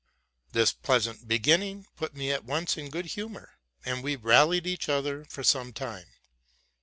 This 0.51 0.73
pleasant 0.73 1.27
beginning 1.27 1.85
put 1.95 2.15
me 2.15 2.31
at 2.31 2.43
once 2.43 2.75
in 2.75 2.89
good 2.89 3.05
humor, 3.05 3.59
and 3.85 4.03
we 4.03 4.15
rallied 4.15 4.65
each 4.65 4.89
other 4.89 5.23
for 5.25 5.43
some 5.43 5.71
time. 5.73 6.07